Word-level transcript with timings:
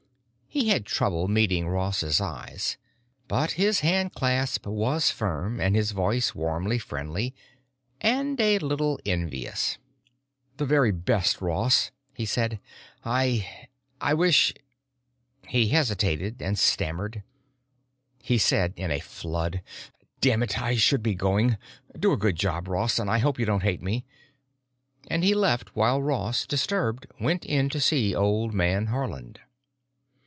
He 0.53 0.67
had 0.67 0.85
trouble 0.85 1.29
meeting 1.29 1.65
Ross's 1.69 2.19
eyes, 2.19 2.75
but 3.29 3.51
his 3.51 3.79
handclasp 3.79 4.65
was 4.67 5.09
firm 5.09 5.61
and 5.61 5.77
his 5.77 5.91
voice 5.91 6.35
warmly 6.35 6.77
friendly—and 6.77 8.37
a 8.37 8.59
little 8.59 8.99
envious. 9.05 9.77
"The 10.57 10.65
very 10.65 10.91
best, 10.91 11.39
Ross," 11.39 11.91
he 12.13 12.25
said. 12.25 12.59
"I—I 13.05 14.13
wish——" 14.13 14.53
He 15.47 15.69
hesitated 15.69 16.41
and 16.41 16.59
stammered. 16.59 17.23
He 18.21 18.37
said, 18.37 18.73
in 18.75 18.91
a 18.91 18.99
flood, 18.99 19.61
"Damn 20.19 20.43
it, 20.43 20.61
I 20.61 20.75
should 20.75 21.01
be 21.01 21.15
going! 21.15 21.55
Do 21.97 22.11
a 22.11 22.17
good 22.17 22.35
job, 22.35 22.67
Ross—and 22.67 23.09
I 23.09 23.19
hope 23.19 23.39
you 23.39 23.45
don't 23.45 23.63
hate 23.63 23.81
me." 23.81 24.03
And 25.07 25.23
he 25.23 25.33
left 25.33 25.77
while 25.77 26.01
Ross, 26.01 26.45
disturbed, 26.45 27.05
went 27.21 27.45
in 27.45 27.69
to 27.69 27.79
see 27.79 28.13
old 28.13 28.53
man 28.53 28.87
Haarland. 28.87 29.37